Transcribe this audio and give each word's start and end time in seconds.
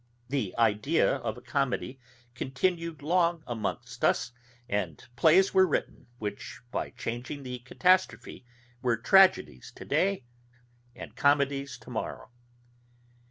This 0.29 0.51
idea 0.57 1.17
of 1.17 1.37
a 1.37 1.41
comedy 1.41 1.99
continued 2.33 3.03
long 3.03 3.43
amongst 3.45 4.03
us; 4.03 4.31
and 4.67 5.05
plays 5.15 5.53
were 5.53 5.67
written, 5.67 6.07
which, 6.17 6.59
by 6.71 6.89
changing 6.89 7.43
the 7.43 7.59
catastrophe, 7.59 8.43
were 8.81 8.97
tragedies 8.97 9.71
to 9.75 9.85
day, 9.85 10.23
and 10.95 11.15
comedies 11.15 11.77
to 11.81 11.91
morrow. 11.91 12.31